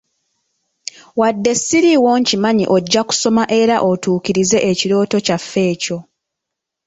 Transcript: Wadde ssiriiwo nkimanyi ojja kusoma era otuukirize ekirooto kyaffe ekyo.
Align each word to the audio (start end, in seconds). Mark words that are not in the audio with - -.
Wadde 1.19 1.51
ssiriiwo 1.59 2.09
nkimanyi 2.19 2.65
ojja 2.75 3.01
kusoma 3.07 3.43
era 3.59 3.75
otuukirize 3.89 4.57
ekirooto 4.71 5.17
kyaffe 5.25 5.61
ekyo. 5.71 5.97